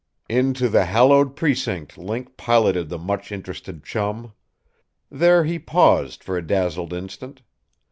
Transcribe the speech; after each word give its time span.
Into 0.29 0.67
the 0.67 0.85
hallowed 0.87 1.35
precinct 1.35 1.95
Link 1.95 2.35
piloted 2.35 2.89
the 2.89 2.97
much 2.97 3.31
interested 3.31 3.83
Chum. 3.83 4.33
There 5.11 5.43
he 5.43 5.59
paused 5.59 6.23
for 6.23 6.35
a 6.37 6.41
dazzled 6.41 6.91
instant. 6.91 7.43